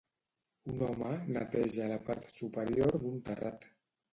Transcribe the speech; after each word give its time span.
Un 0.71 0.79
home 0.87 1.11
neteja 1.35 1.91
la 1.93 1.99
part 2.09 2.27
superior 2.41 2.99
d'un 3.05 3.25
terrat 3.29 3.73